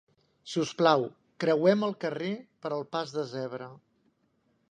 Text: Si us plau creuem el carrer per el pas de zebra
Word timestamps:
Si 0.53 0.55
us 0.61 0.69
plau 0.79 1.03
creuem 1.43 1.85
el 1.89 1.93
carrer 2.05 2.31
per 2.65 2.73
el 2.79 2.83
pas 2.95 3.15
de 3.19 3.29
zebra 3.35 3.71